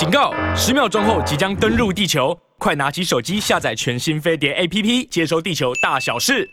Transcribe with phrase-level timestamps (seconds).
[0.00, 0.32] 警告！
[0.56, 6.48] 十秒钟后即将登陆地球，快拿起手机下载全新飞碟 APP，接收地球大小事。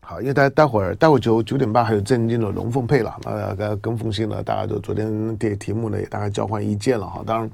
[0.00, 7.22] 好，因为待待会儿待会儿九九点半还有正经的龙凤配了，那跟跟凤信呢，大家都昨天这题目呢也大概交换意见了哈。
[7.26, 7.50] 当然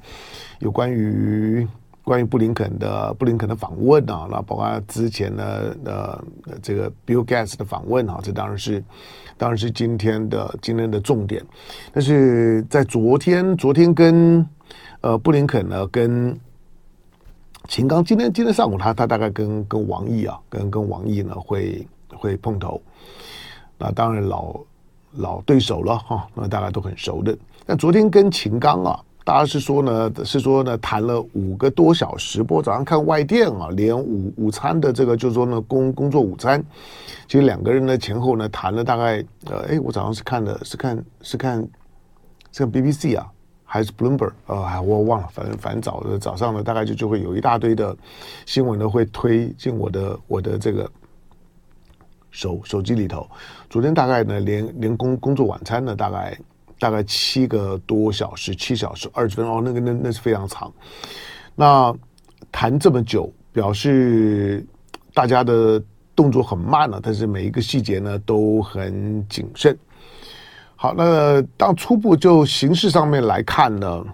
[0.61, 1.67] 有关于。
[2.05, 6.25] 关于布林肯的布林肯的访问啊，那包括之前的呃
[6.63, 8.85] 这个 Bill Gates 的访问啊，这当然是
[9.39, 11.43] 当然是今天的今天的重点。
[11.95, 14.47] 但是在昨天昨天跟
[15.05, 16.35] 呃布林肯呢跟
[17.69, 22.81] 秦刚，今天今天上午他他大概跟跟王毅啊跟跟王毅呢会会碰头，
[23.77, 24.59] 那当然老
[25.13, 27.37] 老对手了哈，那大家都很熟的。
[27.67, 28.99] 那昨天跟秦刚啊。
[29.27, 32.43] 大家是说呢，是说呢，谈了五个多小时。
[32.43, 36.63] 不过早上看外电啊，连午午餐的这个，就是说呢，工工作午餐，
[37.27, 41.67] 其实两个人呢前后呢谈了大概，呃，哎，我早上是看的，是看是看，
[42.53, 43.27] 是看 BBC 啊，
[43.75, 44.81] 还是 Bloomberg 啊？
[44.81, 47.97] 我忘了，反正反正早早上呢，大概就就会有一大堆的
[48.47, 50.89] 新闻呢会推进我的我的这个
[52.31, 53.29] 手手机里头。
[53.69, 56.39] 昨天大概呢，连连工工作晚餐呢，大概。
[56.77, 60.71] 大概七个多小时，七小时二十分钟，哦，那个那那是非常长。
[61.55, 61.95] 那
[62.53, 64.67] 谈这么久，表示
[65.15, 65.83] 大家的
[66.15, 69.75] 动作很慢了，但是每一个细节呢都很谨慎。
[70.85, 74.05] 好，那当初步就形式上面来看呢，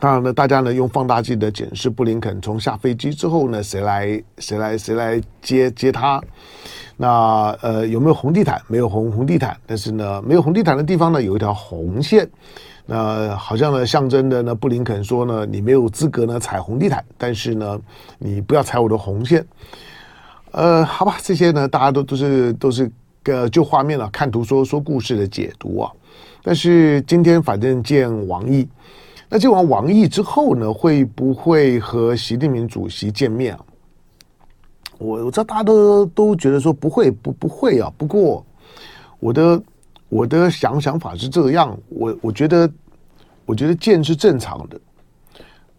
[0.00, 6.20] 当然呢，大家呢用放大镜的检视布林肯从下飞机之后呢，谁来谁来谁来接接他。
[6.96, 8.60] 那呃有没有红地毯？
[8.66, 12.28] 没有红红地毯，但是呢，没有红地毯的地方呢，有一条红线。
[12.84, 17.78] 那好像呢，象征的呢，布林肯说呢，你没有资格呢踩红地毯，但是呢，
[18.18, 19.46] 你不要踩我的红线。
[20.50, 22.90] 呃，好吧，这些呢，大家都都是都是
[23.26, 25.90] 个就画面了，看图说说故事的解读啊。
[26.42, 28.68] 但是今天反正见王毅，
[29.28, 33.60] 那见完王毅之后呢，会不会和习近平主席见面啊？
[34.98, 38.46] 我我知道大家都都觉得说不会不不会啊，不过
[39.18, 39.62] 我的
[40.08, 42.70] 我的想想法是这样，我我觉得
[43.44, 44.80] 我觉得见是正常的，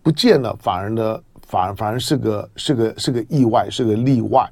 [0.04, 4.46] 不见了反而呢反而反而是个是个是个意外是个例外。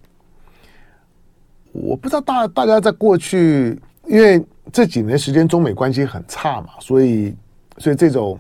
[1.82, 3.78] 我不知道大大家在过去，
[4.08, 4.42] 因为
[4.72, 7.36] 这几年时间中美关系很差嘛，所以
[7.78, 8.40] 所以这种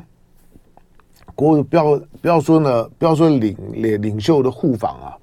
[1.35, 5.17] 国不要不要说呢，不要说领领领袖的互访啊。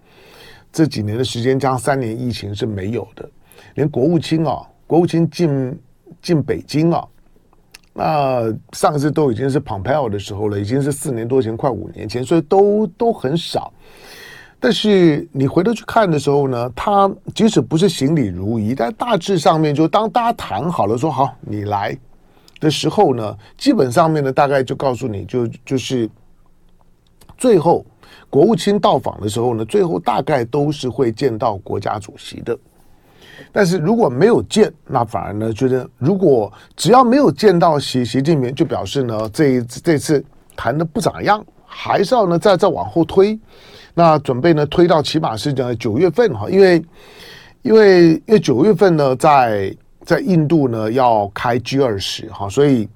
[0.70, 3.28] 这几年的时间，加上三年疫情是没有的，
[3.74, 5.78] 连国务卿啊，国务卿进
[6.20, 7.06] 进北京啊，
[7.92, 13.72] 那上次都已经是 Pompeo 的时候了，已经是四年多前，快五年前，所以都都很少。
[14.62, 21.98] 但是你回头去看的时候呢，他即使不是行礼如仪，但大致上面就当大家谈好了，说好你来
[22.60, 26.08] 的时候呢，基本上面呢，大概就告诉你就就是
[27.36, 27.84] 最后。
[28.28, 32.56] 国务卿到访的时候呢，最后大概都是会见到国家主席的。
[33.50, 40.24] 但是如果没有见，那反而呢，觉得如果只要没有见到习习近平，就表示呢，这一这次
[40.56, 43.38] 谈的不咋样，还是要呢再再往后推。
[43.94, 46.84] 那准备呢推到起码是讲九月份哈，因为
[47.62, 52.88] 因为因为九月份呢，在在印度呢要开 G 二十哈，所以。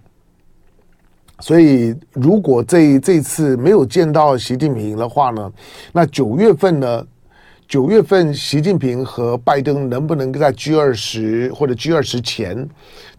[1.41, 5.53] 所以，如果这这次没有见到习近平的话呢，
[5.93, 7.07] 那九月份呢？
[7.69, 12.67] 九月份习近平和拜登能不能在 G 二十或者 G 二十前？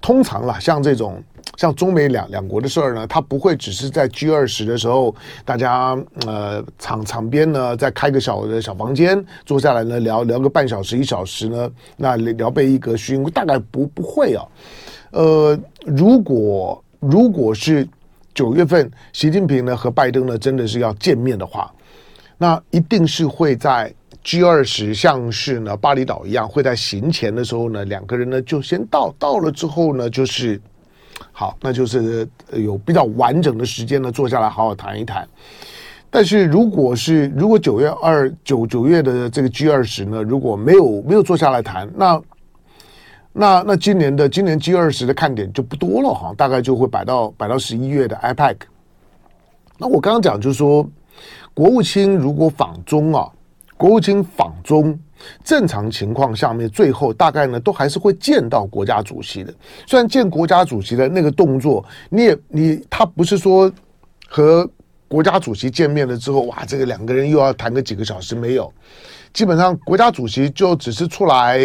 [0.02, 1.22] 通常啦，像这种
[1.56, 5.16] 像中美两两国的事儿呢，他不会只是在 G 二十的时候，
[5.46, 14.46] 大家呃场场边呢再开个小的小房间坐下来呢聊聊个半小时一小时呢，那聊备一格勋，大概不不会啊。
[15.12, 17.88] 呃，如果如果是。
[18.34, 21.74] 九月份，习近平呢和拜登呢真的是要见面的话，
[22.38, 23.92] 那一定是会在
[24.24, 30.62] G 二十，像是呢巴厘岛一样，会在行前的时候呢，两个人呢就先到，到了之后呢，就是
[31.32, 35.28] 好，那就是有比较完整的时间呢坐下来好好谈一谈。
[36.10, 42.22] 但是如果是如果九月二九九月的这个 G 二十呢，如果没有没有坐下来谈，那。
[43.40, 48.56] 那那今年的今年 G 二十的看点就不多了哈，大概就会摆到摆到十一月的 IPAC。
[49.78, 50.90] 那我刚刚讲就是说，
[51.54, 53.30] 国务卿如果访中啊，
[53.78, 55.00] 国务卿访中，
[55.44, 59.54] 正常情况下面最后大概呢都还是会见到国家主席的。
[59.86, 63.72] 虽然见国家主席的那个动作，你也你他不是说
[64.28, 64.70] 和
[65.08, 68.72] 国家主席见面了之后，哇，这个两个人又要谈个几个小时没有，
[69.34, 71.60] 基本上国家主席就只是出来。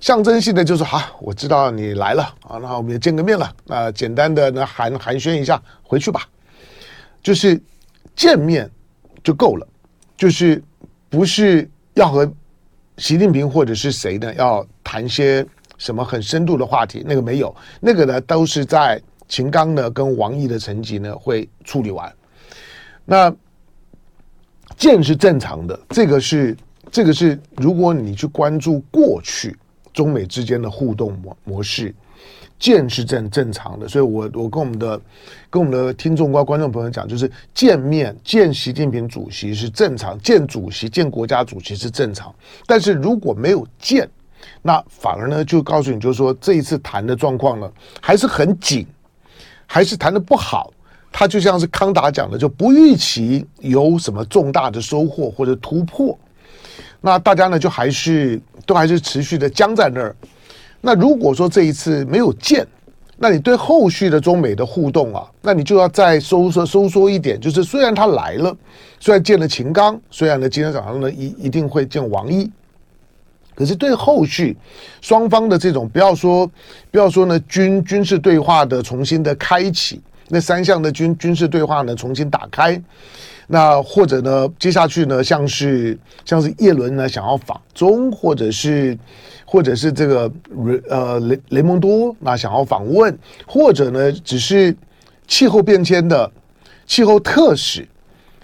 [0.00, 6.28] 象征性的就是好，我知道你来了啊，那我们也见个面了，那简单的那寒寒暄一下，回去吧。
[7.22, 7.58] 就是
[8.14, 8.70] 见面
[9.22, 9.66] 就够了，
[10.14, 10.62] 就是
[11.08, 12.30] 不是要和
[12.98, 15.44] 习近平或者是谁呢要谈些
[15.78, 22.12] 什么很深度的话题，那个没有，那个呢都是在秦刚呢跟王毅的层级呢会处理完。
[23.04, 23.34] 那
[24.76, 26.56] 见是正常的，这个是
[26.90, 29.56] 这个是如果你去关注过去
[29.92, 31.94] 中美之间的互动模模式。
[32.64, 34.98] 见是正正常的，所以我我跟我们的
[35.50, 42.34] 跟我们的听众、观观众朋友讲，就是见面见习近平主席是正常，见主席见国家主席是正常。
[42.66, 44.08] 但是如果没有见，
[44.62, 47.70] 那反而呢就告诉你，就是说这一次谈的状况呢
[48.00, 48.86] 还是很紧，
[49.66, 50.72] 还是谈的不好。
[51.12, 56.18] 他就像是康达讲的，就不预期有什么重大的收获或者突破。
[57.02, 60.16] 那大家呢就还是都还是持续的僵在那儿。
[60.86, 62.66] 那如果说这一次没有见，
[63.16, 67.40] 那你对后续的中美的互动啊，那你就要再收缩收缩一点。
[67.40, 68.54] 就是虽然他来了，
[69.00, 72.50] 虽然见了秦刚，虽然呢今天早上呢一一定会见王毅，
[73.54, 74.54] 可是对后续
[75.00, 76.46] 双方的这种不要说
[76.90, 82.78] 不要说呢军军事对话的重新的开启，那三项的军军事对话呢重新打开，
[83.46, 88.98] 那或者呢接下去呢像是像是叶伦呢想要访中，或者是。
[89.46, 90.32] 或者是这个
[90.88, 94.74] 呃雷雷蒙多那想要访问，或者呢只是
[95.28, 96.28] 气候变迁的
[96.86, 97.86] 气候特使，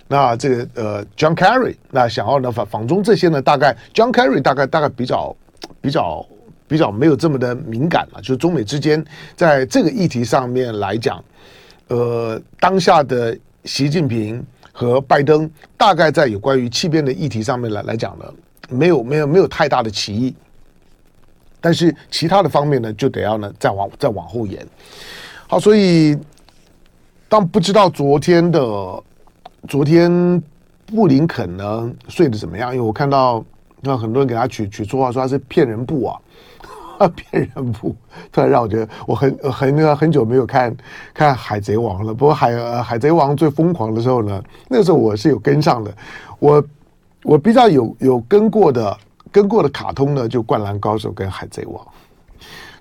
[0.06, 5.34] 那这个呃 John Kerry 那想要呢访访中这些呢，大概 John Kerry 大概大概比较
[5.80, 6.24] 比较
[6.68, 9.04] 比较没有这么的敏感了，就是中美之间
[9.34, 11.24] 在这个议题上面来讲，
[11.88, 14.40] 呃当下的习近平
[14.80, 18.24] 和拜登大概在有关于气变的议题上面来来讲呢，
[18.70, 20.34] 没有没有没有太大的歧义。
[21.60, 24.66] 但是其他的方面呢，就得要呢再往再往后延。
[25.46, 26.16] 好，所以
[27.28, 29.02] 当不知道昨天的
[29.68, 30.42] 昨天
[30.86, 32.74] 布林肯呢睡得怎么样？
[32.74, 33.44] 因为我看到
[33.82, 36.18] 那很多人给他取取绰号说他是骗人布啊，
[37.00, 37.94] 啊骗人布，
[38.30, 40.74] 突然让我觉得我很很那个很久没有看
[41.12, 42.14] 看海贼王了。
[42.14, 45.92] 不过海海贼王最疯狂的时候呢，那个时候我是有跟上的，
[46.38, 46.64] 我
[47.24, 48.96] 我比较有有跟过的。
[49.32, 51.76] 跟过的卡通呢，就《灌篮高手》跟《海贼王》。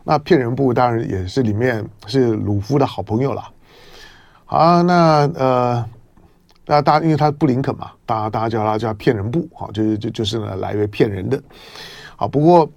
[0.04, 3.44] 那骗人布当然也是里面是鲁夫的好朋友了。
[4.46, 5.86] 好，那呃，
[6.66, 11.40] 那大家因为他布林肯嘛，大家大家叫他叫骗人布，好，就是就就是呢来为骗人的。
[12.16, 12.68] 好，不过。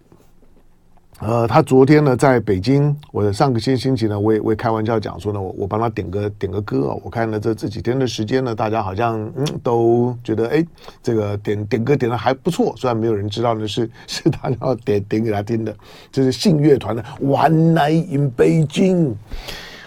[1.24, 6.96] 呃，他昨天呢在北京，我的上个星星期呢，我也我也开玩笑讲说呢，我我帮他点个点个歌啊。
[7.04, 10.66] 我看了这这几天的时间呢，大家好像嗯都觉得哎，
[11.00, 15.72] 这个点点歌点的还不错，虽然没有人知道呢是是他要点点给他听的，
[16.10, 19.10] 这是信乐团的《One Night in Beijing》。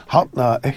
[0.08, 0.74] 好，那哎。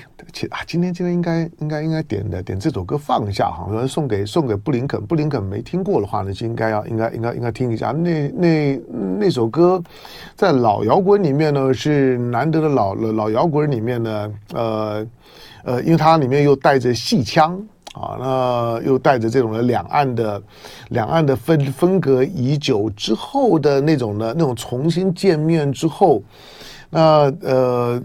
[0.47, 7.91] 啊，今天今天应该应该应该点的点这首歌放一下哈，说送给送给布林肯，布林肯没听过的话呢，就应该要应该应该应该听一下。
[7.91, 8.81] 那那
[9.19, 9.83] 那首歌
[10.37, 15.07] 在老摇滚里面呢是难得的老老摇滚里面呢，呃
[15.65, 17.61] 呃，因为它里面又带着戏腔
[17.95, 20.43] 啊，那又带着这种的两岸的
[20.91, 26.23] 两岸的分分隔已久之后的那种的那种重新见面之后，
[26.91, 28.03] 那呃。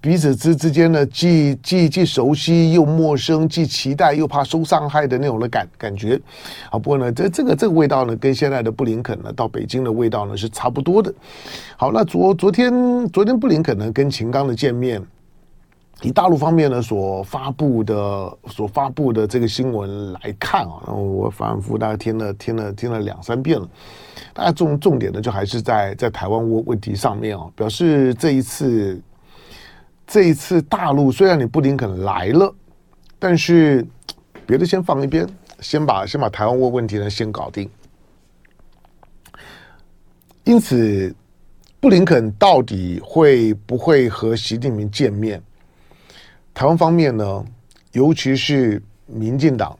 [0.00, 6.20] 彼此之之间呢，既既既熟悉又陌生，既期待又怕受伤害的那种的感感觉。
[6.70, 11.12] 啊，不过呢，这这个这个味道呢，跟现在的布林肯呢到北京的味道呢是差不多的。
[11.76, 15.00] 好，那昨昨天昨天布林肯呢跟秦刚的见面，
[16.02, 23.68] 以大陆方面呢所发布的所发布的这个新闻来看啊，我反复大概听了听了听了两三遍了，
[24.32, 29.00] 大家重重点呢就还是在在台湾问问题上面啊，表示这一次。
[30.06, 32.54] 这一次大陆虽然你布林肯来了，
[33.18, 33.86] 但是
[34.44, 35.26] 别的先放一边，
[35.60, 37.70] 先把先把台湾问问题呢先搞定。
[40.44, 41.14] 因此，
[41.80, 45.40] 布林肯到底会不会和习近平见面？
[46.52, 47.44] 台湾方面呢，
[47.92, 49.78] 尤其是民进党，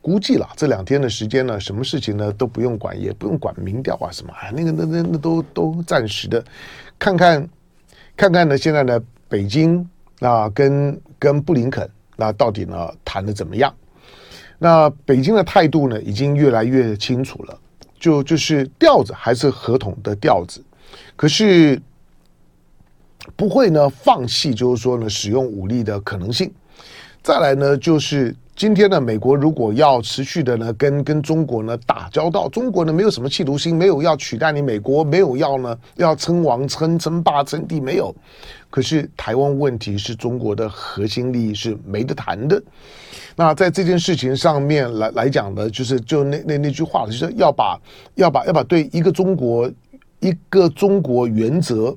[0.00, 6.44] 估计了这两天的时间呢，什么事情呢都不用管，也不用管民调啊什么啊，那个那那那都都暂时的，
[6.98, 7.48] 看看
[8.16, 9.02] 看看呢，现在呢。
[9.30, 13.74] 北京那跟跟布林肯那到底呢谈的怎么样？
[14.58, 17.58] 那北京的态度呢已经越来越清楚了，
[17.98, 20.62] 就就是调子还是合同的调子，
[21.16, 21.80] 可是
[23.36, 26.52] 不会呢放弃，就是说呢使用武力的可能性。
[27.22, 38.14] 再来呢就是今天呢，美国如果要持续的呢跟跟中国呢打交道，中国呢没有什么企图心，没有要取代你，美国没有要呢要称王称称霸称帝，没有。
[38.68, 42.62] 可是台湾问题是中国的核心利益，是没得谈的。
[43.34, 47.80] 那在这件事情上面来来讲呢，就是就那那那句话，就是要把
[48.16, 49.72] 要把要把对一个中国
[50.18, 51.96] 一个中国原则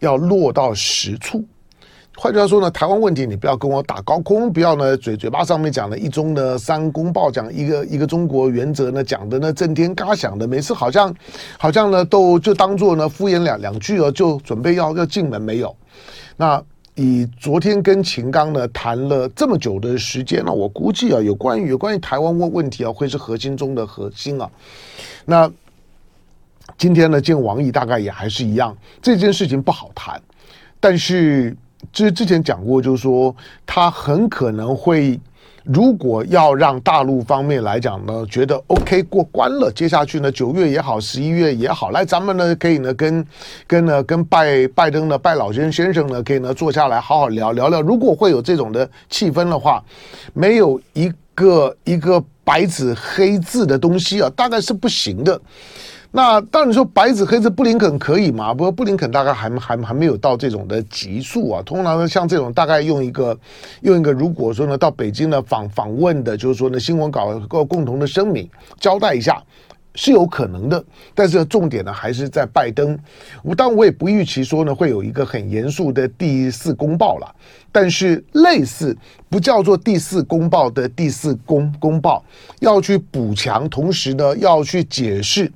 [0.00, 1.42] 要落到实处。
[2.18, 11.14] 换句话说呢，台湾问题你不要跟我打高空，不要呢嘴嘴巴上面讲的一中的三公报，讲一个一个中国原则呢，讲的呢震天嘎响的，每次好像
[11.58, 15.76] 好像呢都就当做呢敷衍两两句哦，就准备要要进门没有？
[16.38, 16.60] 那
[16.94, 24.50] 以昨天跟秦刚呢谈了这么久的时间呢，我估计啊有关于有关于台湾问问题啊会是核心中的核心啊。
[25.26, 25.52] 那
[26.78, 30.18] 今天呢见王毅大概也还是一样，这件事情不好谈，
[30.80, 31.54] 但是。
[31.92, 35.18] 之之前讲过，就是说他很可能会，
[35.64, 43.26] 如果要让大陆方面来讲呢，觉得 OK 过关了，接下去呢，九月也好，十一月也好，来咱们呢可以呢跟
[43.66, 47.80] 跟呢跟拜拜登的拜老先先生呢可以呢坐下来好好聊聊聊。
[47.80, 49.82] 如果会有这种的气氛的话，
[50.34, 55.40] 没有一个一个白纸黑字的东西啊，大概是不行的。
[56.16, 58.54] 那当然说白纸黑字布林肯可以吗？
[58.54, 61.62] 不过布林肯大概还还还没有到这种的级数啊。
[61.62, 63.38] 通常呢，像这种大概用一个
[63.82, 68.48] 用一个，如果说呢到北京呢访访问的，就是说呢新闻稿个共同的声明
[68.80, 69.42] 交代一下
[69.94, 70.82] 是有可能的。
[71.14, 72.98] 但是重点呢还是在拜登。
[73.42, 77.30] 我当然我也不预期说呢会有一个很严肃的第四公报了。
[77.70, 78.96] 但是类似
[79.28, 82.24] 不叫做第四公报的第四公公报，
[82.60, 85.52] 要去补强，同时呢要去解释。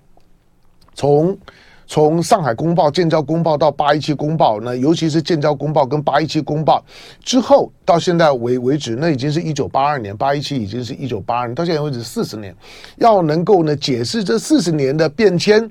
[1.00, 1.38] 从
[1.86, 6.84] 从上海公报、建交公报到八一七公报，那尤其是建交公报跟八一七公报
[7.24, 12.54] 之后到现在为为止，那已经是一九八二年，八一七已经是一九八二年，到现在为止四十年，
[12.98, 15.70] 要能够呢解释这四十年的变迁，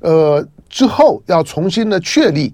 [0.00, 2.52] 呃之后要重新的确立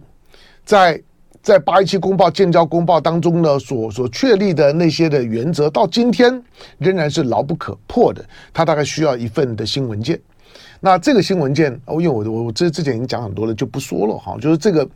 [0.62, 1.02] 在
[1.42, 6.30] 在八一七公报、建交公报当中呢所所确立的那些的原则，到今天
[6.76, 10.20] 仍然是牢不可破的，它大概需要一份的新文件。
[10.84, 14.36] 那这个新文件，哦，因为我我之之前已经讲很多了，就不说了哈。
[14.38, 14.86] 就是这个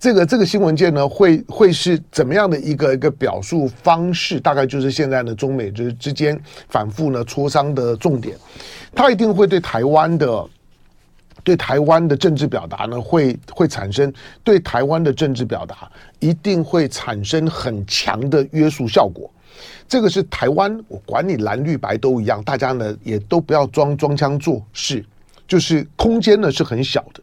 [0.00, 4.40] 这个这个新文件呢，会会是怎么样的一个一个表述方式？
[4.40, 8.38] 大概就是现在呢，中美之之间反复呢磋商的重点。
[8.94, 10.46] 它一定会对台湾的
[11.42, 14.10] 对台湾的政治表达呢，会会产生
[14.42, 19.30] 对台湾的政治表达一定会产生很强的约束效果。
[19.86, 25.04] 这个是台湾，我管你蓝绿白都一样，大家呢也都不要装装腔作势。
[25.46, 27.20] 就是空间呢是很小的，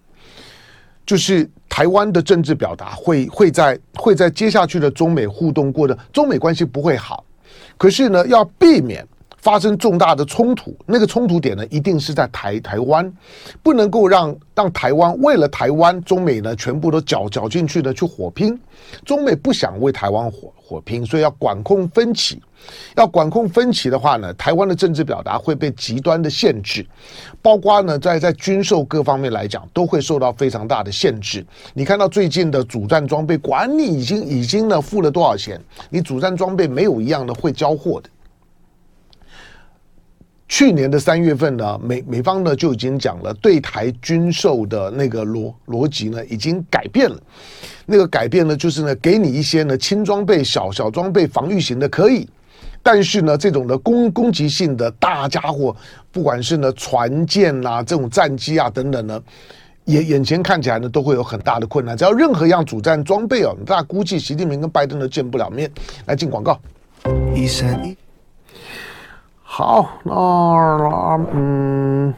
[1.06, 7.24] 就是台湾的政治表达会会在会在接下去的中美互动过的中美关系不会好，
[7.78, 9.08] 可是呢要避免
[9.42, 13.12] 发生重大的冲突，那个冲突点呢一定是在台台湾，
[13.64, 18.58] 不能够让让台湾为了台湾中美呢全部都搅搅进去的去火拼，
[19.04, 22.42] 中美不想为台湾火火拼，所以要管控分歧。
[22.96, 26.86] 要管控分歧的话呢，台湾的政治表达会被极端的限制，
[27.42, 31.44] 包括呢在在军售各方面来讲都会受到非常大的限制。
[31.74, 38.08] 你看到最近的主战装备，管你已经已经呢付了多少钱，你主战装备没有一样的会交货的。
[40.52, 47.18] 去年的三月份呢，美美方呢就已经讲了，对台军售的那个逻逻辑呢已经改变了。
[47.86, 52.28] 那个改变呢，就是呢给你一些呢轻装备、小小装备、防御型的可以。
[52.84, 55.74] 但是呢，这种的攻攻击性的大家伙，
[56.12, 59.24] 不管是呢船舰、啊、这种战机啊等等呢，
[59.86, 61.96] 眼眼前看起来呢都会有很大的困难。
[61.96, 65.72] 只要任何一样主战装备哦，大家估计习近平跟拜登都见不了面。
[66.08, 66.60] 来进广告。
[67.34, 67.96] 一三一。
[69.54, 70.14] 好，那
[71.34, 72.14] 嗯，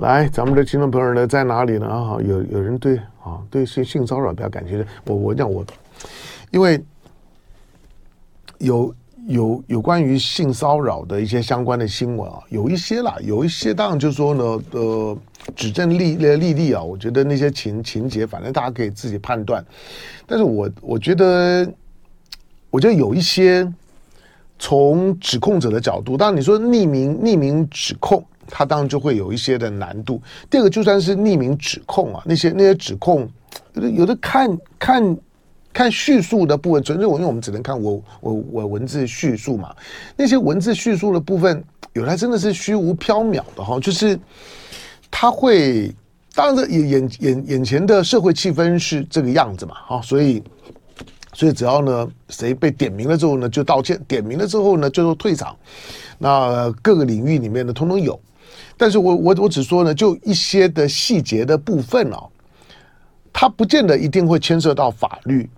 [0.00, 1.86] 来，咱们的听众朋友呢在哪里呢？
[1.86, 5.64] 啊，有有人对啊对性性骚扰比较感兴趣，我我讲我，
[6.50, 6.78] 因为。
[8.58, 8.92] 有
[9.28, 15.16] 有有关于性骚扰的一些相关的新闻啊，有一些啦，有一些当然就是说呢，呃，
[15.54, 19.64] 指证历历历啊，我觉得那些情情节，反正大家可以自己判断。
[20.26, 21.72] 但是我我觉得，
[22.68, 23.72] 我觉得有一些
[24.58, 30.20] 从指控者的角度，当然你说匿名匿名指控，他当然就会有一些的难度。
[30.50, 33.28] 第二个，就算是匿名指控啊，那些那些指控，
[33.74, 35.16] 有的看看。
[35.70, 39.72] 看叙述的部分，纯粹我因为我们只能看我我我文字叙述嘛，
[40.16, 41.62] 那些文字叙述的部分，
[41.92, 44.18] 有的真的是虚无缥缈的哈，就是
[45.08, 45.94] 他会，
[46.34, 50.42] 当然眼眼眼眼前的社会气氛是这个样子嘛哈，所以
[51.38, 55.56] 所以只要呢谁被点名了之后呢就道歉，点名了之后呢就说退场。
[56.18, 58.20] 那各个领域里面呢通通有，
[58.76, 62.28] 但是我我我只说呢就一些的细节的部分哦，
[63.32, 65.48] 它不见得一定会牵涉到法律，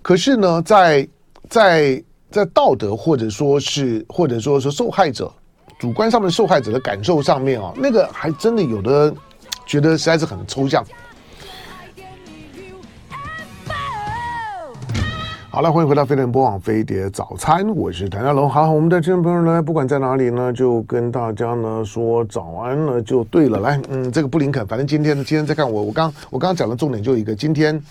[0.00, 1.06] 可是呢在
[1.50, 5.30] 在在道德或者说是或者说是受害者
[5.78, 9.14] 主观上面受害者的感受上面啊，那个还真的有的
[9.66, 10.82] 觉得实在是很抽象。
[15.56, 18.46] 好了，欢迎回到飞碟播网飞碟早餐，我是谭家龙。
[18.46, 23.58] 好，我们的听众朋友呢，不管在哪里呢，就跟大家呢说早安呢，就对了。
[23.60, 27.82] 来，嗯，这个布林肯，反正今天呢，今天在看我，我刚我刚刚讲的重点就一个，今天，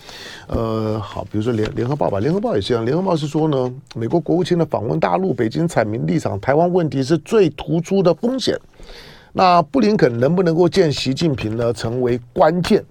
[0.46, 8.56] 呃，好，比如说联联合报吧，联合报也是一样，联合报是说呢，美国国务卿的访问大陆，北京阐明立场，台湾问题是最突出的风险。
[9.32, 12.84] 那布林肯能不能够见习近平呢，成为关键。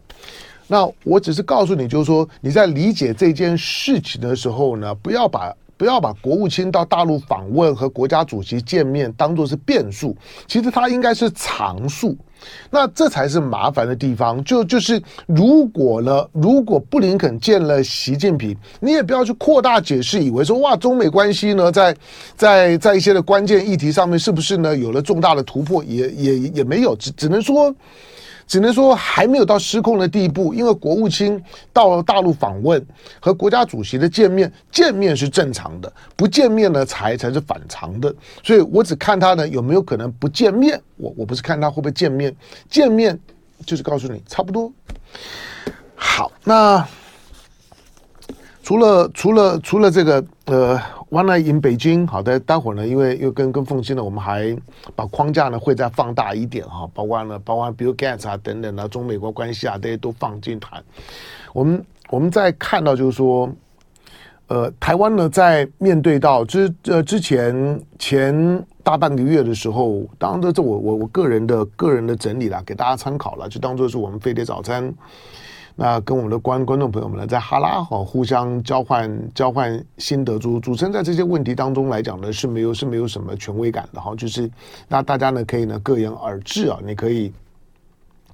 [0.68, 10.16] 那我只是告诉你，就是说你在理解这件事情的时候呢，不要把不要把国务卿到大陆访问和国家主席见面当做是变数，
[10.48, 12.18] 其实它应该是常数。
[12.70, 14.44] 那这才是麻烦的地方。
[14.44, 21.96] 就就是如果呢，如果布林肯见了习近平，你也不要去扩大解释，以为说哇，中美关系呢，在
[22.36, 25.84] 在在一些的关键议题上面是不是呢有了重大的突破？
[25.84, 27.74] 也也也没有，只只能说。
[28.48, 31.42] 只能说还没有到失控的地步，因为国务卿
[31.74, 32.86] 到了大陆访问
[33.20, 38.14] 和国家主席的见面，见面是正常的，不见面呢才才是反常的。
[38.44, 42.36] 所以我只看他呢有没有可能不见面，我我不是看他会不会见面，
[42.70, 43.20] 见面
[43.66, 44.72] 就是告诉你差不多。
[45.96, 46.88] 好，那
[48.64, 50.80] 除了除了除了这个呃。
[51.16, 54.54] 完了北京，好的，待会儿呢，因为又跟跟凤馨呢，我们还
[54.98, 60.84] 把框架呢会再放大一点哈，包括呢，包括 Bill Gates 啊等等啊中美国关系啊，这些都放进谈。
[61.54, 63.50] 我们我们在看到就是说，
[64.48, 74.94] 呃，台湾呢在面对到之呃之前前大半个月的时候，当然这这我我我个人的个人的整理啦，给大家参考了，就当做是我们飞碟早餐。
[75.76, 84.50] 那跟我们的观观众朋友们呢，在哈拉哈互相交换交换心得，主主持人在这些问题当中来讲呢，是没有是没有什么权威感的哈，就是
[84.88, 87.32] 那大家呢可以呢各言而志啊，你可以。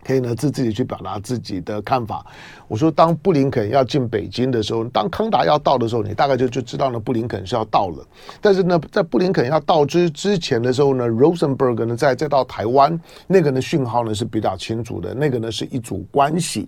[0.03, 2.25] 可以呢，自自己去表达自己的看法。
[2.67, 8.03] 我说，当布林肯要进北京的时候，当康达要到的时候，你大概就就知道呢，布林肯是要到了。
[8.41, 16.67] 但是呢，在布林肯要到之之前的时候呢，Rosenberg 呢再再到台湾，那个呢讯号呢是比较清楚的，那个呢是一组关系。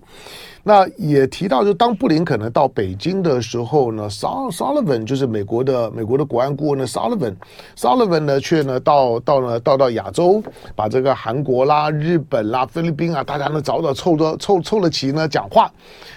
[0.65, 7.35] 那也提到，就当布林肯呢到北京的时候呢，Sullivan 就是美国的美国的国安顾问呢，Sullivan
[7.75, 10.41] Sullivan 呢却呢到到呢到到亚洲，
[10.73, 13.21] 把这个韩国啦、日本啦、菲律宾啊。
[13.21, 15.69] 大家呢早早凑着凑凑了齐呢讲话，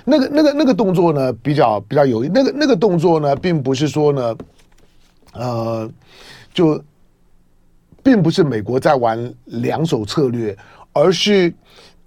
[0.04, 4.36] 那个那个那个动作呢比较比较有意那个那个动作呢，并不是说呢，
[5.32, 5.90] 呃，
[6.54, 6.80] 就
[8.00, 10.56] 并不是美国在玩两手策略，
[10.92, 11.52] 而是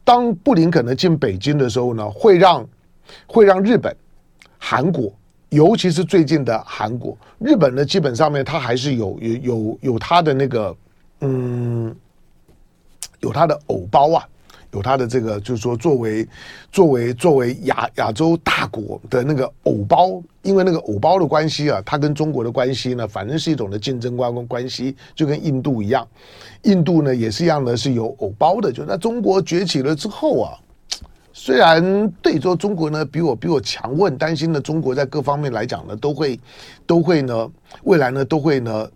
[0.09, 2.67] 当布林肯呢进北京的时候呢，会让
[3.27, 3.95] 会让日本、
[4.57, 5.13] 韩国，
[5.49, 10.75] 尤其是最近的韩国、日本呢，基本上面它还是有有有有它的那个
[11.21, 11.95] 嗯，
[13.19, 14.27] 有它的偶包啊。
[14.71, 16.27] 有他的这个，就是说，作为
[16.71, 26.08] 作为作为亚亚洲大国的那个偶包，因为那个偶包的关系啊，他跟中国的关系呢，反正是一种的竞争关关关系，就跟印度一样，
[26.62, 28.71] 印度呢也是一样的，是有偶包的。
[28.71, 30.53] 就那中国崛起了之后啊，
[31.34, 36.39] 虽然对说中国呢比我比我强，我很担心呢，中国在各方面来讲呢，都会
[36.86, 37.49] 都会呢，
[37.86, 38.88] 未来呢都会呢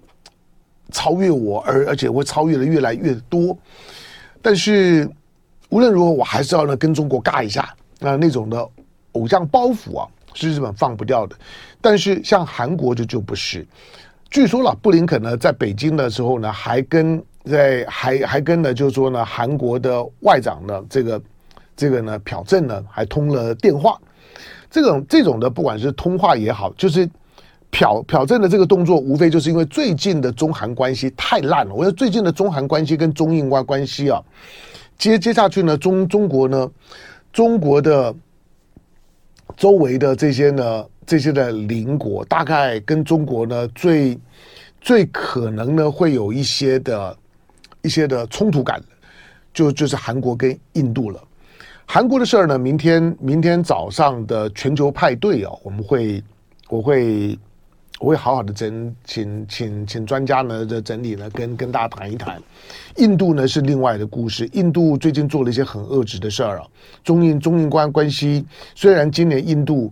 [0.92, 3.58] 超越我，而而且会超越的越来越多，
[4.40, 5.10] 但是。
[5.74, 8.70] 无论如何，我还是要呢跟中国尬一下，那那种的
[9.14, 11.36] 偶像包袱啊，是日本放不掉的。
[11.82, 13.66] 但是像韩国就就不是。
[14.30, 21.20] 据说了，布林肯呢在北京的时候呢，还跟在还还跟呢，就是说呢，韩国的外长呢，这个
[21.76, 24.00] 这个呢，朴正呢，还通了电话。
[24.70, 27.10] 这种这种的，不管是通话也好，就是
[27.72, 31.74] 朴朴正的这个动作，无非就是因为最近的中韩关系太烂了。
[31.74, 34.22] 我觉得最近的中韩关系跟中印关关系啊。
[34.98, 36.72] 接接下去呢，中中国呢，
[37.32, 38.16] 中国的
[39.58, 44.18] 周围的这些呢，这些的邻国，大概跟中国呢最
[44.80, 47.18] 最可能呢会有一些的
[47.82, 48.82] 一些的冲突感，
[49.54, 51.22] 就就是韩国跟印度了。
[51.86, 56.24] 韩国的事儿呢，明天明天早上的全球派对啊，我们会
[56.70, 57.38] 我会。
[58.04, 62.38] 我会好好的整，请请请专家呢的整理呢，跟跟大家谈一谈。
[62.98, 66.68] 印度呢是另外的故事，印度最近做了一些很恶质的事儿啊。
[67.02, 69.90] 中印中印关关系，虽然今年印度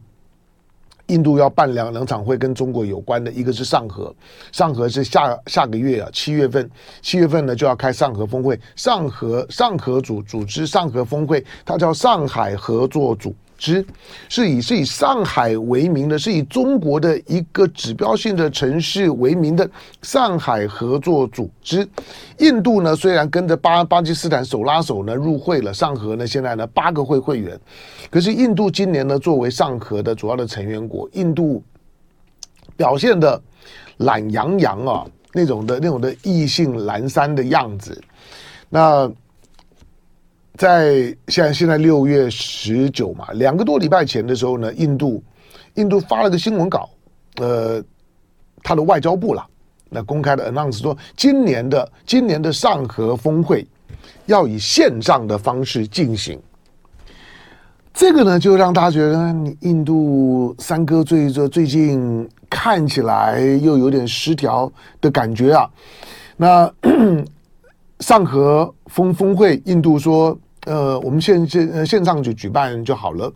[1.07, 4.13] 印度要办两两场会跟中国有关的，一个是上合，
[4.51, 6.69] 上合是下下个月啊，七月份，
[7.01, 13.33] 七月份呢就要开上合峰会，上合上合组组织上合峰会，它叫上海合作组。
[13.61, 13.85] 之
[14.27, 19.69] 是以是以上海为名的，是以中国的一个指标性的城市为名的
[20.01, 21.87] 上海合作组织。
[22.39, 27.59] 印度呢，虽然跟着巴巴基斯坦手拉手呢入会了上合呢，现在呢八个会会员，
[28.09, 31.63] 可是印度今年呢作为上合的主要的成员国，印度
[32.75, 33.39] 表现的
[33.97, 38.01] 懒洋洋啊，那种的那种的意兴阑珊的样子，
[38.69, 39.11] 那。
[40.61, 45.23] 在现在现在六月十九嘛，两个多礼拜前的时候呢，印度
[45.73, 46.87] 印度发了个新闻稿，
[47.37, 47.83] 呃，
[48.61, 49.43] 他的外交部了，
[49.89, 53.65] 那公开的 announce 说，今年的今年的上合峰会
[54.27, 56.39] 要以线上的方式进行。
[57.91, 64.71] 这个呢，就让大家觉得，印度三哥最最最近看起来又有点失调
[65.01, 65.67] 的感觉啊。
[66.37, 66.71] 那
[68.01, 70.37] 上合峰峰会，印度说。
[70.65, 73.31] 呃，我们线线线上就举办就好了。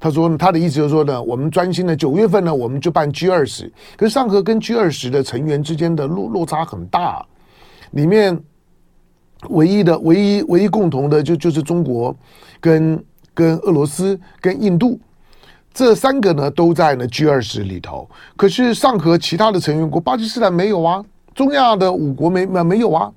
[0.00, 3.72] 他说他的意思就是说呢，我们专心的九月份呢，我们就办 G 二十。
[3.96, 7.24] 可是上合跟 G 二十的成员之间的落落差很大，
[7.92, 8.38] 里面
[9.48, 12.14] 唯一的唯一唯一共同的就就是中国
[12.60, 13.02] 跟
[13.34, 15.00] 跟俄罗斯跟印度
[15.72, 18.08] 这三个呢都在呢 G 二十里头。
[18.36, 21.04] 可是上合其他的成员国，巴基斯坦没有啊，
[21.34, 23.10] 中亚的五国没没没有啊。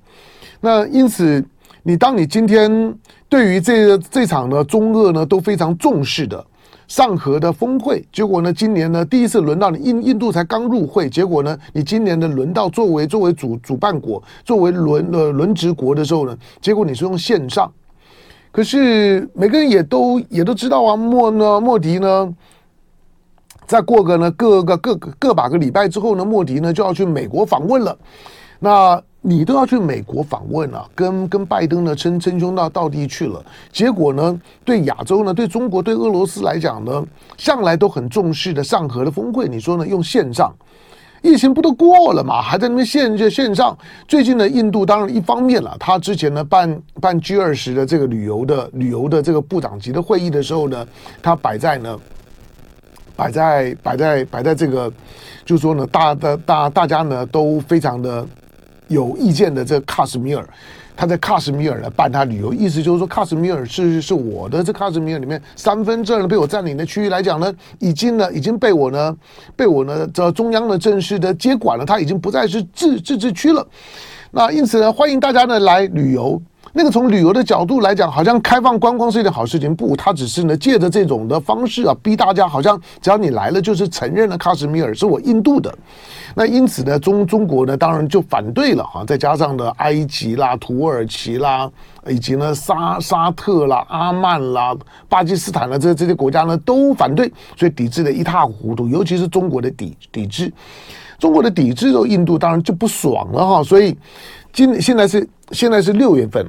[0.60, 1.44] 那因此，
[1.82, 2.94] 你当你今天。
[3.28, 6.46] 对于这这场呢，中俄呢都非常重视的
[6.86, 17.72] 上合的峰会，结果呢，今年呢第一次轮到你印印度才刚入会，结果呢，你今年的轮到作为作为主主办国，作为轮呃轮值国的时候呢，结果你是用线上，
[18.50, 22.34] 可是每个人也都也都知道啊，莫呢莫迪呢，
[23.64, 27.96] 再过个呢各个各个个把个礼拜之后呢，莫迪呢就要去美国访问了，
[28.58, 29.02] 那。
[29.24, 37.06] 你都要去美国访问了，跟跟拜登呢称称兄道道弟去了，结果呢，对亚洲呢，对中国，对俄罗斯来讲呢，
[37.38, 39.86] 向来都很重视的上合的峰会，你说呢？
[39.86, 40.52] 用线上，
[41.22, 43.78] 疫情不都过了嘛，还在那边线就线上。
[44.08, 50.84] 最近呢，印度当然一方面了，他之前呢办办 G 二十的这个旅游的旅游的这个部长级的会议的时候呢，
[51.22, 51.96] 他摆在呢，
[53.14, 54.92] 摆在摆在摆在这个，
[55.44, 58.26] 就是说呢，大的大大家呢都非常的。
[58.92, 60.48] 有意见的这个喀什米尔，
[60.96, 64.62] 他在喀什米尔来办他旅游，意思就是说喀什米尔是是我的。
[64.62, 69.16] 这喀什米尔里面三分之二被我占领的区域来讲呢，已经呢已经被我呢
[69.56, 73.66] 被我呢这中央呢正式的接管了，他已经不再是自自治区了。
[74.30, 76.40] 那因此呢，欢迎大家呢来旅游。
[76.74, 85.72] 那个从旅游的角度来讲，好像开放观光是一件好事情，不，他只是呢借着这种的方式啊，逼大家好像只要你来了，就是承认了喀什米尔是我印度的。
[86.34, 91.70] 那因此呢，中中国呢当然就反对了哈，再加上呢埃及啦、土耳其啦，
[92.08, 94.74] 以及呢沙沙特啦、阿曼啦、
[95.10, 100.50] 巴基斯坦啦，这这些国家呢都反对，所以抵制的一塌糊涂，尤其是中国的抵抵制，
[101.18, 103.94] 中国的抵制，的印度当然就不爽了哈，所以
[104.54, 106.46] 今现在是现在是六月份。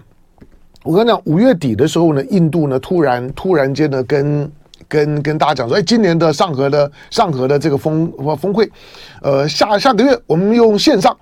[0.84, 4.52] 我跟你讲，五月底的时候呢，印度呢突然突然间呢跟
[4.88, 8.70] 跟跟大家讲说，哎，今年的上合的上合的这个峰峰会，
[9.22, 11.16] 呃，下下个月我们用线上。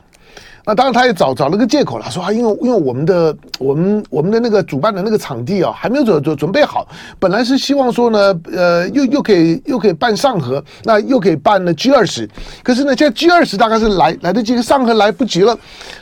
[0.64, 6.88] 那当然，他也找找了个借口了，说啊，因为因为我们的我们我们的那个主办的那个场地啊，还没有准准准备好。
[7.20, 12.30] 本来是希望说呢，呃，又又可以又可以办上合，那又可以办呢 G 二十。
[12.64, 15.58] 可是呢，现在 G 二十大概是来来得及，上合来不及了，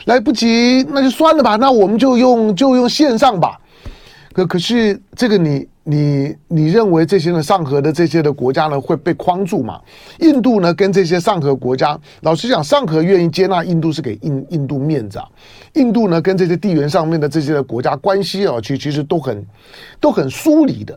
[0.06, 3.59] 来不及，那就算了吧，那我们就用就用线上吧。
[4.32, 5.66] 可可是这个你。
[5.82, 9.80] 你你认为这些呢上合的这些的国家呢会被框住吗？
[10.20, 15.26] 印度呢跟这些上合国家，老实讲，上合愿意接纳印度是给印印度面子啊。
[15.72, 19.44] 印度呢跟这些地缘上面的这些的国家关系啊，其其实都很
[19.98, 20.96] 都很疏离的。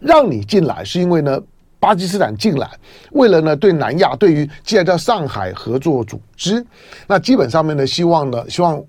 [0.00, 1.38] 让你进来是因为呢
[1.78, 2.68] 巴基斯坦进来，
[3.12, 6.64] 为了呢对南亚，对于既然叫上海合作组织，
[7.06, 8.82] 那基本上面呢希望呢希望。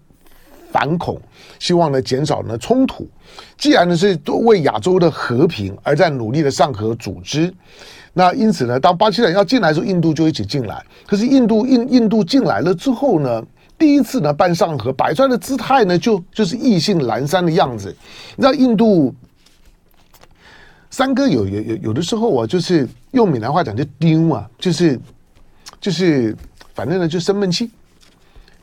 [0.75, 1.17] 反恐，
[1.57, 3.07] 希望呢减少呢冲突。
[3.57, 7.53] 既然呢是为亚洲的和平而在努力的上合组织，
[8.11, 10.83] 那因此呢，当巴基斯坦要进来的时候，印度就一起进来。
[11.07, 13.41] 可是印度印印度进来了之后呢，
[13.77, 17.95] 第一次呢办上合，摆出来的姿态呢就就是意兴阑珊的样子。
[18.35, 19.15] 你知道印度
[20.89, 24.99] 三哥有有有有的时候啊，就是用闽南话讲就丢啊，就是
[25.79, 26.35] 就是
[26.73, 27.71] 反正呢就生闷气，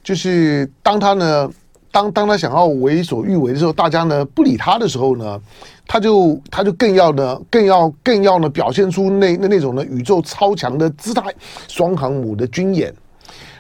[0.05, 1.51] 就是当他呢。
[1.93, 5.41] 当当他想要为所欲为的时候，大家呢不理他的时候呢，
[5.87, 11.33] 他就他就更要呢，更要更要呢表现出那那那种呢宇宙超强的姿态，
[11.69, 12.93] 双航母的军演，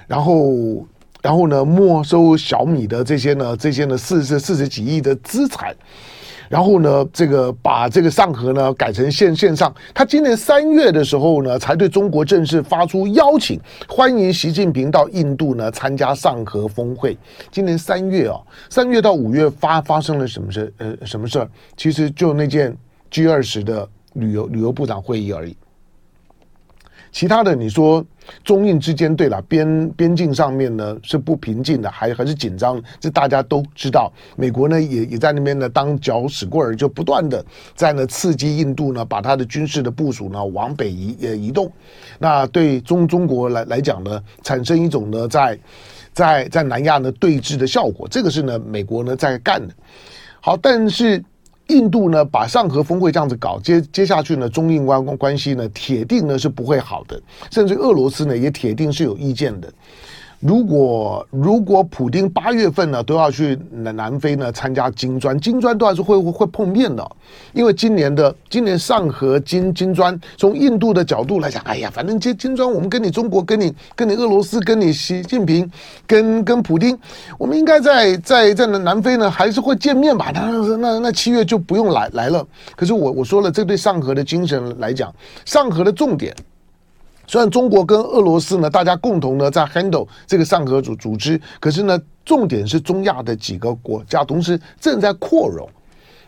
[0.08, 0.84] 然后
[1.20, 5.76] 然后呢没收小米的这些呢这些呢四十四十几亿的资产。
[6.52, 9.74] 然后呢，这个把这个上合呢改成线线上。
[9.94, 17.16] 他今年三月的时候呢，才对中国正式发出邀请，欢迎习近平到印度呢参加上合峰会。
[17.50, 18.38] 今年三月啊，
[18.68, 20.70] 三月到五月发发生了什么事？
[20.76, 21.48] 呃，什么事儿？
[21.74, 22.76] 其实就那件
[23.10, 25.56] G 二十的旅游旅游部长会议而已。
[27.12, 28.02] 其他的，你说
[28.42, 34.10] 中印之间，对了，边边境上面呢是不平静的，还还是紧张，这大家都知道。
[34.34, 37.44] 美国呢也也在那边呢当搅屎棍儿，就不断的
[37.74, 41.70] 在呢刺激印度呢把它的军事的部署呢往北移呃移动。
[42.18, 45.58] 那对中中国来来讲呢，产生一种呢在
[46.14, 49.74] 在在南亚呢对峙的效果，这个是呢美国呢在干的。
[50.40, 51.22] 好，但是。
[51.68, 57.20] 印度呢，把上合峰会这样子搞，接接下去呢，中印关关系呢，铁定呢是不会好的，
[57.50, 59.72] 甚至俄罗斯呢也铁定是有意见的。
[60.42, 67.08] 如果如果普丁八月份呢都要去南南非呢参加金砖，金砖都还是会会碰面的，
[67.52, 75.70] 因为今年的今年上合金金砖，从印度的角度来讲，哎呀，反正金金砖我们跟你中国跟你跟你俄罗斯跟你习近平
[76.08, 76.98] 跟跟普丁，
[77.38, 80.32] 我们应该在在在南南非呢还是会见面吧？
[80.34, 82.44] 那那那七月就不用来来了。
[82.74, 86.34] 可是我我说了，这对上合的精神来讲，上合的重点。
[87.32, 95.66] 虽然中国跟俄罗斯呢，大家共同呢在 handle 这个上合组组织，可是呢，重点是中亚的几个国家同时正在扩容。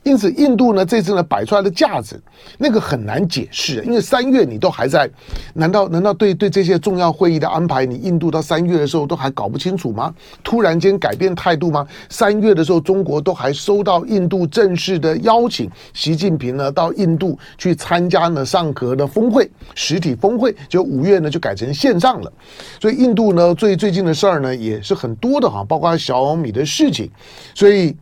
[0.05, 2.23] 因此，印度呢这次呢摆出来的架子，
[2.59, 5.09] 那个很难解释，因为三月你都还在，
[5.55, 10.15] 难道难道对对这些重要会议的安排，你印度到三月的时候都还搞不清楚吗？
[10.43, 11.87] 突然间改变态度吗？
[12.09, 22.33] 三月的时候，中国都还收到印度正式的邀请，习近平呢到印度去参加呢上合的峰会，实体峰会，就五月呢就改成线上了，
[22.79, 27.11] 所以印度呢最最近的事儿呢也是很多的哈，包括小米的事情，
[27.55, 27.97] 所以。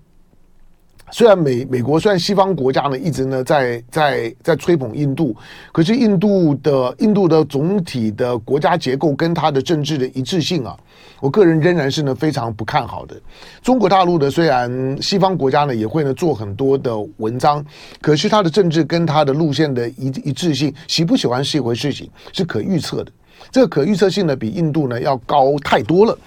[1.13, 5.37] 虽然美美国虽然西方国家呢一直呢在在在吹捧印度，
[5.71, 10.75] 可是印度的印度的总体的国家结构跟它的政治的一致性啊，
[11.21, 13.15] 我个人仍然是呢非常不看好的。
[13.61, 17.63] 中国大陆的虽然西方国家呢也会呢做很多的文章，
[18.01, 23.13] 可是它的政治跟它的路线的一一致性，喜不喜欢是一回事情，是可预测的。
[23.51, 26.19] 这个可预测性呢比印度呢要高太多了。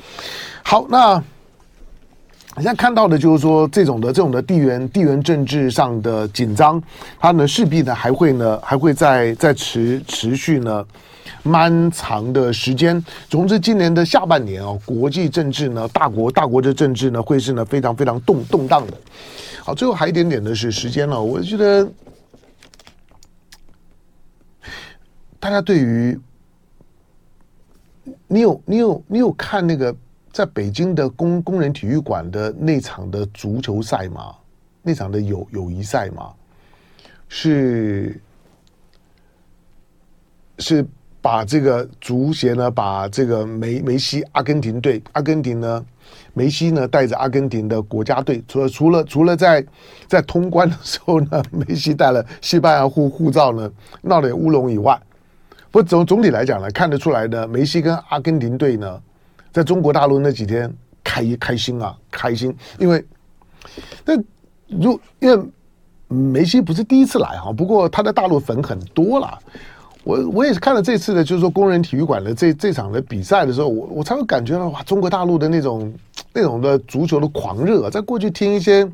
[0.64, 1.24] 好，那。
[2.58, 6.82] 你现在看到的就是说，这种的这种的地缘地缘政治上的紧张，
[7.20, 10.86] 它呢势必呢还会呢还会再再持持续呢
[11.44, 13.04] 蛮长的时间。
[13.30, 18.94] 总之，今年的下半年哦，国际政治呢，大国大国的政治呢，会是呢非常非常动动荡的。
[19.62, 21.86] 好，最后还一点点的是时间了，我觉得
[25.42, 26.18] 大家对于
[28.30, 29.94] 你有你有你有看那个。
[30.36, 34.36] 在北京的工工人体育馆的那场的足球赛吗？
[34.82, 36.34] 那场的友友谊赛吗？
[37.30, 38.22] 是
[40.60, 40.86] 是
[41.22, 45.86] 把这个足协呢，把这个梅梅西阿根廷队，阿根廷呢，
[46.34, 49.66] 梅西呢带着阿根廷的国家队，除了除了除了在
[50.06, 53.72] 在通关的时候呢， 梅西带了西班牙护护照呢，
[54.02, 55.02] 闹了点乌龙以外，
[55.72, 59.02] 不总总体来讲呢，看得出来呢，梅西跟阿根廷队呢。
[59.56, 60.70] 在中国大陆那几天
[61.02, 63.02] 开开心啊，开心，因为
[64.04, 64.14] 那
[64.68, 65.50] 如因为
[66.10, 69.40] 梅西不是第一次来哈，不过他在大陆粉很多了。
[70.06, 75.92] 我我也是看了这次的，就是说工人体育馆的这这场的比赛的时候，我我才会感觉到哇，中国大陆的那种
[76.32, 78.90] 那种的足球的狂热，啊在过去听一些。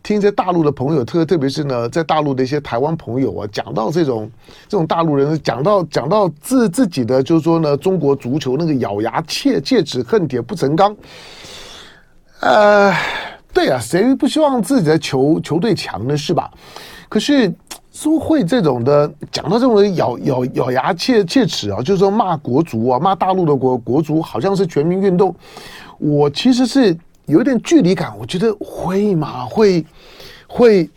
[0.00, 4.30] 听一些大陆的朋友，特特别是呢，在大陆的一些台湾朋友啊，讲到这种
[4.68, 10.96] 这种大陆人，讲到讲到自自己的，就是说呢，中国足球那个咬牙切切齿恨铁不成钢。
[12.40, 12.94] 呃，
[13.52, 16.16] 对啊，谁不希望自己的球球队强呢？
[16.16, 16.48] 是吧？
[17.08, 17.52] 可是
[18.00, 25.34] 苏会这种的，讲到这种咬咬咬牙切切齿啊，就是说骂国足啊，骂大陆的国国足，好像是全民运动。
[25.98, 26.96] 我其实是。
[27.26, 29.44] 有一点距离感，我觉得会吗？
[29.44, 29.84] 会，
[30.46, 30.88] 会，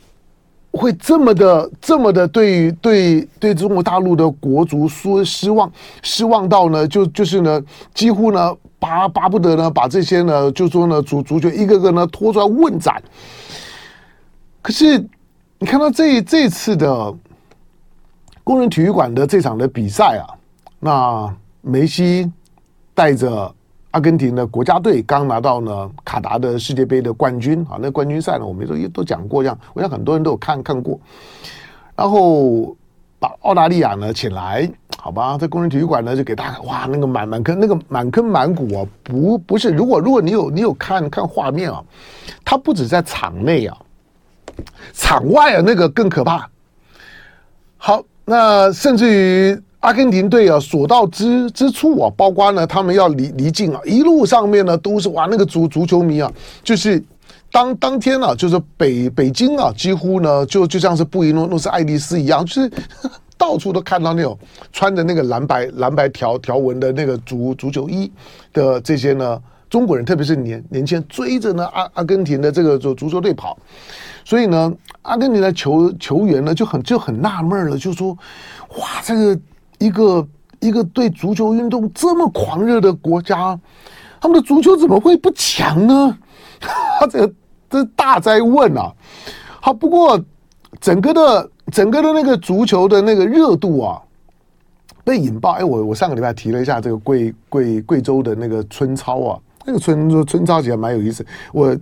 [0.71, 5.69] 会这么的，这么的对对对中国大陆的国足说失望，
[6.01, 7.61] 失望到呢，就就是呢，
[7.93, 13.03] 几乎呢巴巴不得呢把这些呢，就说呢足足球一个个呢拖出来问斩。
[14.61, 15.05] 可是
[15.63, 17.13] 你看到这这次的
[18.43, 20.25] 工人体育馆的这场的比赛啊，
[20.79, 22.29] 那梅西
[22.95, 23.53] 带着。
[23.91, 30.97] 阿根廷的国家队刚拿到呢卡达的世界杯的冠军啊，那冠军赛呢，我们都都讲过，这样我想很多人都有看看过。
[31.93, 32.73] 然后
[33.19, 41.83] 把澳大利亚呢请来，好吧，在工人体育馆呢就给大家哇，那个满满坑，那个满坑满谷啊，不不是，如果如果你有你有看看画面啊，
[42.45, 43.77] 他不止在场内啊，
[44.93, 46.49] 场外啊那个更可怕。
[47.77, 49.61] 好，那甚至于。
[49.81, 56.31] 阿根廷队啊，所到之之处啊，包括呢，他们要离离境啊，一路上面呢都是哇，那个足足球迷啊，
[56.63, 57.03] 就是
[57.51, 62.71] 当当天啊，就是北北京啊，几乎呢就就像是布宜诺诺斯艾利斯一样，就是
[63.39, 64.37] 到处都看到那种
[64.71, 68.11] 穿着那个蓝白蓝白条条纹的那个足足球衣
[68.53, 73.57] 的这些呢中国人，特别是年年轻人追着呢阿阿根廷的这个足足球队跑，
[74.23, 78.15] 所以呢，阿根廷的球球员呢就很就很纳闷了，就说
[78.77, 79.41] 哇，这个。
[79.81, 80.27] 一个
[80.59, 83.59] 一个对足球运动这么狂热的国家，
[84.21, 86.15] 他们的足球怎么会不强呢？
[86.59, 87.33] 他 这个
[87.67, 88.93] 这大哉问啊！
[89.59, 90.23] 好，不过
[90.79, 93.99] 整个的整个的那个足球的那个热度啊，
[95.03, 95.53] 被引爆。
[95.53, 101.25] 哎，我我上个礼拜提了一下这个贵贵贵州的那个村超啊，那个村村超其实蛮有意思。
[101.51, 101.77] 我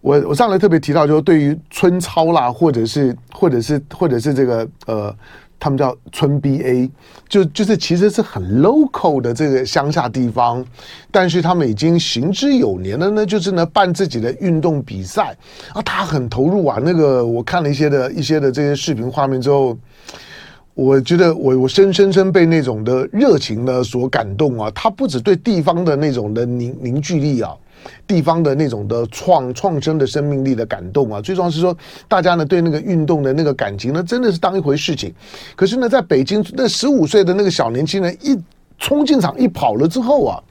[0.00, 5.14] 我我上来特别提到，就是对于村超啦，或者是或者是或者是这个呃。
[5.62, 6.90] 他们叫村 BA，
[7.28, 10.64] 就就是其实是很 local 的这个乡下地方，
[11.10, 15.36] 但是他们已经行之有年了呢，就是呢办自己的运动比赛
[15.74, 16.78] 啊，他很投入啊。
[16.82, 19.76] 那个我看了一些的一些的这些视频画面之后，
[20.74, 24.70] 我觉得我我深深深被那种的热情呢所感动啊。
[24.74, 27.54] 他不止对地方的那种的凝凝聚力啊。
[28.06, 31.74] 地方的那种的创创生的生命力的感动啊，最重要是说，
[32.06, 35.10] 大家呢对那个运动的那个感情呢，真的是当一回事情。
[35.56, 38.38] 可是呢，在北京那十五岁的那个小年轻人一
[38.76, 40.42] 冲进场一跑了之后啊，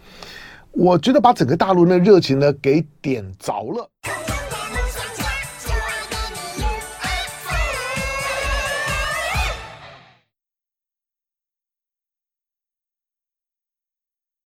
[0.72, 3.88] 我觉得把整个大陆那热情呢给点着了。